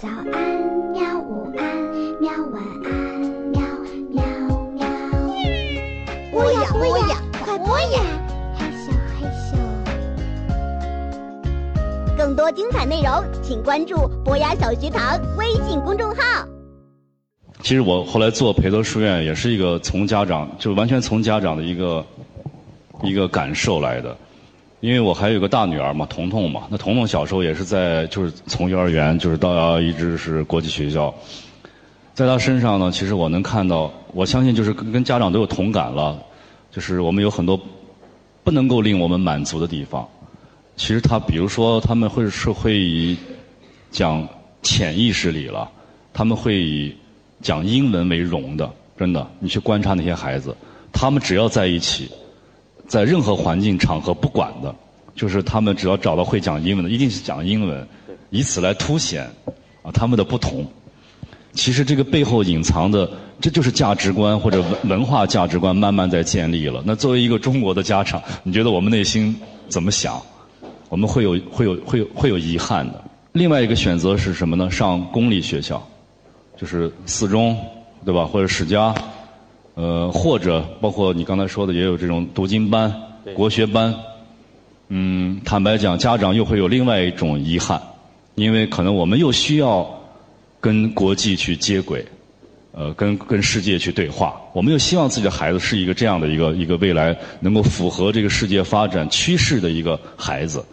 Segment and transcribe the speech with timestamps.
[0.00, 0.32] 早安
[0.92, 1.76] 喵，午安
[2.22, 2.90] 喵，晚安
[3.50, 3.60] 喵
[4.08, 4.24] 喵
[4.72, 4.80] 喵。
[6.32, 8.00] 播呀播呀，快播呀！
[8.56, 8.88] 嘿咻
[9.20, 9.58] 嘿咻。
[12.16, 16.48] 更多精彩内容，请关注博雅小学堂微信公众号。
[17.60, 22.02] 其实我后来做培德书院，也是一个从家长，就完全从家长的一个
[23.02, 24.16] 一个感受来的。
[24.80, 26.62] 因为我还有个大女儿嘛，彤彤嘛。
[26.70, 31.14] 那彤彤小时候也是在，就是从幼儿园就是到一直是国际学校，
[32.14, 36.18] 在她身上呢，其实我能看到，我相信就是跟跟家长都有同感了，
[36.70, 37.60] 就是我们有很多
[38.42, 40.08] 不能够令我们满足的地方。
[40.76, 43.18] 其实他比如说他们会是会以
[43.90, 44.26] 讲
[44.62, 45.70] 潜意识里了，
[46.14, 46.96] 他们会以
[47.42, 50.56] 讲英文为荣的，真的，你去观察那些孩子，
[50.90, 52.10] 他们只要在一起。
[52.90, 54.74] 在任何环境场合不管的，
[55.14, 57.86] 就是他们只要找到会讲英文的，一定是讲英文，
[58.30, 59.22] 以此来凸显
[59.84, 60.66] 啊他们的不同。
[61.52, 63.08] 其实这个背后隐藏的，
[63.40, 66.82] 这就是价值观或者文文化价值观慢慢在建立了。
[66.84, 70.20] 那作为一个中国的家长，你觉得我们内心怎么想？
[70.88, 73.00] 我们会有会有会有会有遗憾的。
[73.30, 74.68] 另外一个选择是什么呢？
[74.68, 75.80] 上公立学校，
[76.60, 77.56] 就是四中，
[78.04, 78.24] 对吧？
[78.24, 78.92] 或者史家。
[79.74, 82.94] 呃，或者包括你刚才说的，也有这种读经班、
[83.34, 83.94] 国学班。
[84.88, 87.80] 嗯，坦白讲，家长又会有另外一种遗憾，
[88.34, 89.88] 因为可能我们又需要
[90.60, 92.04] 跟国际去接轨，
[92.72, 94.40] 呃，跟跟世界去对话。
[94.52, 100.64] 我们又希望自己的孩子是一个这样的一个一个未来能够符合这个世界发展趋势的一个孩子。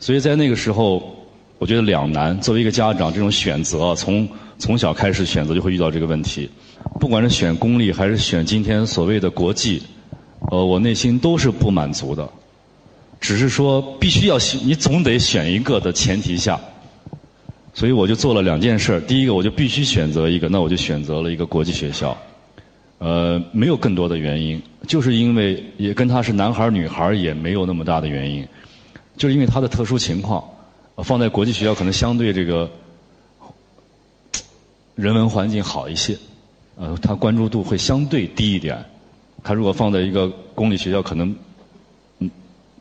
[0.00, 1.19] 所以在那个时候，
[1.60, 2.40] 我觉得两难。
[2.40, 6.48] 作为一个家长，这种选择从从小开始选择就会遇到这个问题。
[6.98, 9.82] 不管是选公立还是选今天所谓的国际，
[10.50, 12.26] 呃，我内心都是不满足的。
[13.20, 16.58] 只是说必须要选，你总得选一个的前提下，
[17.74, 18.98] 所以我就做了两件事。
[19.02, 22.16] 第一个，我就必须选择一个，那我就选择了一个国际学校。
[22.96, 28.46] 呃，没有更多的原因，就是因为也跟他是男孩女孩也没有那么大的原因，
[29.18, 30.42] 就是因为他的特殊情况，
[31.02, 32.70] 放在国际学校可能相对这个
[34.94, 36.16] 人文环境好一些。
[36.76, 38.82] 呃，他关注度会相对低一点。
[39.42, 41.34] 他如果放在一个公立学校，可能
[42.18, 42.30] 嗯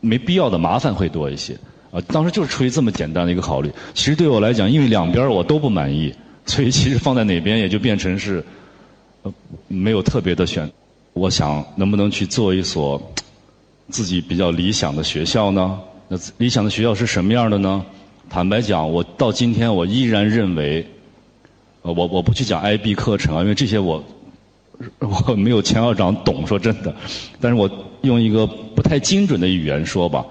[0.00, 1.56] 没必要的麻烦会多一些。
[1.90, 3.72] 啊，当时就是出于这么简单的一个考虑。
[3.94, 6.12] 其实对我来讲，因为两边我都不满意，
[6.44, 8.44] 所以其实放在哪边也就变成是
[9.22, 9.32] 呃
[9.68, 10.70] 没有特别的选。
[11.12, 13.00] 我想能不能去做一所
[13.90, 15.80] 自己比较理想的学校呢？
[16.08, 17.84] 那理想的学校是什么样的呢？
[18.28, 20.86] 坦白讲，我到今天我依然认为。
[21.82, 24.02] 呃，我我不去讲 IB 课程啊，因为这些我
[25.28, 26.96] 我没有钱校长懂，说真的。
[27.38, 27.70] 但是我
[28.00, 30.24] 用一个不太精准的语言说吧，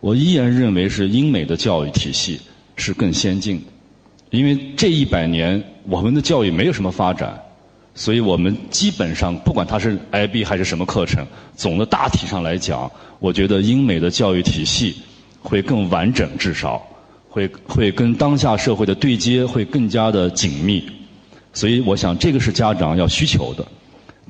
[0.00, 2.38] 我依然认为是英美的教育体系
[2.76, 3.56] 是更先进
[4.30, 7.40] 的，因为这一百年我们的教育没有什么发展，
[7.94, 11.26] 所以我们基本上不管它是 IB 还是什么课程，
[11.56, 14.94] 总的大体上来讲，我觉得英美的教育体系
[15.40, 16.86] 会更完整，至少
[17.28, 20.82] 会会跟当下社会的对接会更加的紧密。
[21.52, 23.66] 所以，我想这个是家长要需求的。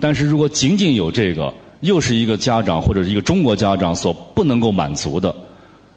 [0.01, 5.35] 但是如果仅仅有这个，又是一个家长或者是一个中国家长所不能够满足的。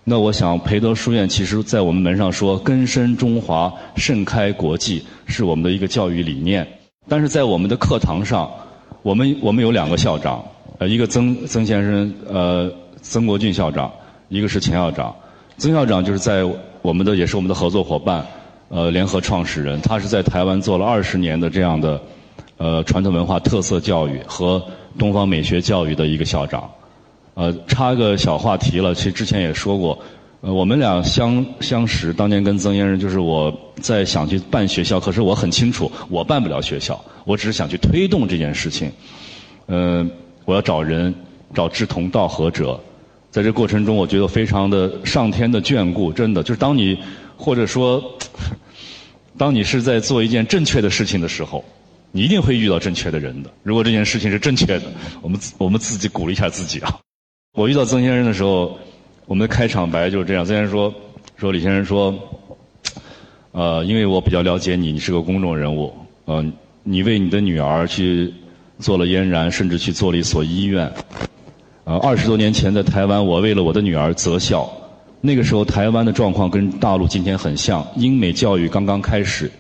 [0.04, 6.68] 那我想，培德书院其实在我们门上说“根深中华，盛开国际”是我们的一个教育理念。
[7.08, 8.50] 但是在我们的课堂上，
[9.04, 10.44] 我们我们有两个校长，
[10.80, 13.92] 呃，一个曾曾先生，呃，曾国俊校长，
[14.30, 15.16] 一个是钱校长。
[15.58, 16.44] 曾校长就是在
[16.82, 18.26] 我们的也是我们的合作伙伴。
[18.74, 22.02] 呃，联合创始人，他是在台湾做了二十年的这样的
[22.56, 24.64] 呃传统文化特色教育和
[24.98, 26.72] 东方美学教育的一个校长。
[27.34, 30.00] 呃，插个小话题了，其实之前也说过，
[30.40, 38.90] 呃，我们俩相相识，当年跟曾先生就是我在想去办学校，可是我很清楚我办不了学校，我只是想去推动这件事情。
[39.66, 40.06] 呃，
[40.46, 41.14] 我要找人，
[41.54, 42.80] 找志同道合者，
[43.32, 46.98] 在这过程中，我觉得非常的上天的眷顾，真的就是当你
[47.36, 48.04] 或者说。
[49.38, 51.64] 当你是在做一件正确的事情的时候，
[52.12, 53.50] 你一定会遇到正确的人的。
[53.64, 54.84] 如果这件事情是正确的，
[55.22, 57.00] 我们我们自己鼓励一下自己啊。
[57.54, 58.78] 我遇到曾先生的时候，
[59.26, 60.46] 我们的开场白就是这样。
[60.46, 60.94] 曾先生说
[61.38, 62.14] ：“说李先生说，
[63.52, 65.92] 呃，因为我比较了解你，你是个公众人物，
[66.26, 66.46] 呃，
[66.84, 68.32] 你为你的女儿去
[68.78, 70.92] 做了嫣然，甚至去做了一所医院。
[72.00, 74.72] 二十多年前在台湾，我为了我的女儿择校。”
[75.24, 79.52] 那个时候，台湾的状况跟大陆今天很像，英美教育刚刚开始，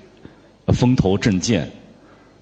[0.67, 1.63] 风头正劲。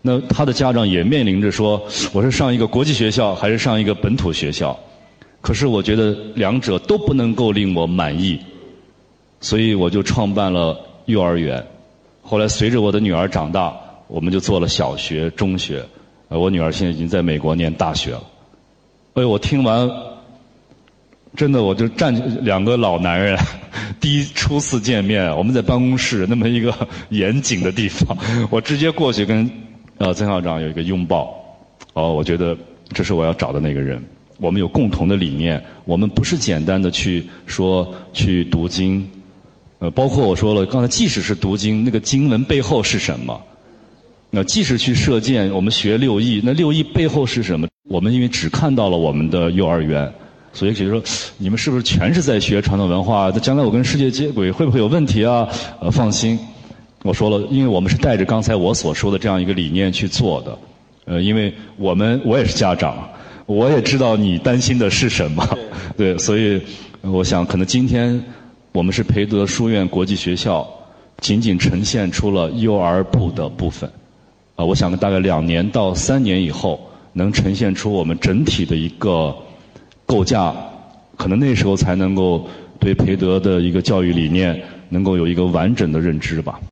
[0.02, 4.78] 那他的家长也面临着说，我是上一个国际学校还是上一个本土学校？
[5.42, 8.40] 可是我觉得两者都不能够令我满意，
[9.42, 11.62] 所以我就创办了幼儿园。
[12.22, 13.78] 后来随着我的女儿长大，
[14.08, 15.84] 我们就做了小学、中学。
[16.30, 18.24] 呃，我女儿现在已经在美国念大学了。
[19.20, 19.90] 哎，我听完，
[21.36, 23.38] 真的我就站两个老男人，
[24.00, 26.74] 第一初次见面，我们在办公室那么一个
[27.10, 28.18] 严谨的地方，
[28.50, 29.50] 我直接过去跟
[29.98, 31.36] 呃曾校长有一个拥抱。
[31.94, 32.58] 哦，我觉得
[32.94, 34.02] 这是我要找的那个人。
[34.38, 39.06] 我们有共同的理念，我们不是简单的去说去读经，
[39.80, 43.38] 呃，包括我说了，刚才即使是读经，那个经文背后是什么？
[44.30, 47.68] 那即使去射箭，我们学六艺，那六艺背后是什么？
[47.90, 50.14] 我们因为只看到了我们的幼儿园，
[50.54, 51.02] 所以觉得说，
[51.40, 53.32] 你们是不是全是在学传统文化？
[53.34, 55.50] 那将来我跟世界接轨会不会有问题啊？
[55.82, 56.38] 呃，放心，
[57.02, 60.56] 我说了，因为我们是带着刚才我所说的这样一个理念去做的。
[61.06, 63.10] 呃，因为我们我也是家长，
[63.48, 65.44] 我也知道你担心的是什么，
[65.98, 66.62] 对，所以
[67.02, 68.24] 我想可能今天
[68.72, 70.68] 我们是培德书院国际学校，
[71.22, 73.90] 仅仅呈现出了幼儿部的部分。
[74.56, 76.80] 啊，我想大概两年到三年以后，
[77.14, 79.36] 能呈现出我们整体的一个
[80.06, 80.54] 构架，
[81.16, 82.48] 可能那时候才能够
[82.80, 86.60] 对培德的一个教育理念能够有一个完整的认知吧。